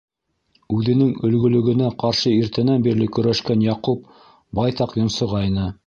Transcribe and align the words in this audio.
Үҙенең 0.77 1.11
«өлгө»лөгөнә 1.27 1.91
ҡаршы 2.05 2.35
иртәнән 2.39 2.89
бирле 2.89 3.11
көрәшкән 3.19 3.67
Яҡуп 3.71 4.13
байтаҡ 4.63 4.99
йонсоғайны. 5.05 5.73